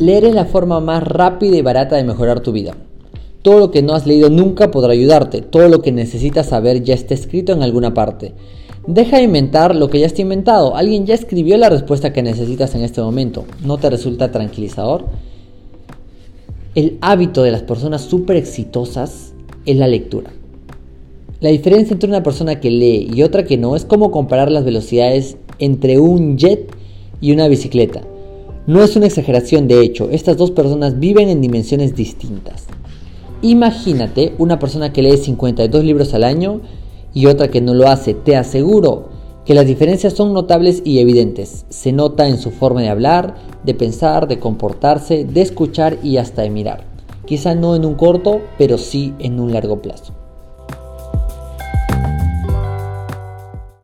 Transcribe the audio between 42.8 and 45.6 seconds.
de hablar, de pensar, de comportarse, de